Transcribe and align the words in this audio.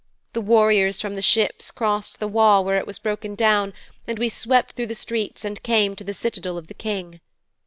The 0.33 0.41
warriors 0.41 0.99
from 0.99 1.13
the 1.13 1.21
ships 1.21 1.69
crossed 1.69 2.17
the 2.19 2.27
wall 2.27 2.65
where 2.65 2.79
it 2.79 2.87
was 2.87 2.97
broken 2.97 3.35
down, 3.35 3.71
and 4.07 4.17
we 4.17 4.29
swept 4.29 4.71
through 4.71 4.87
the 4.87 4.95
streets 4.95 5.45
and 5.45 5.61
came 5.61 5.95
to 5.95 6.03
the 6.03 6.15
citadel 6.15 6.57
of 6.57 6.65
the 6.65 6.73
King. 6.73 7.19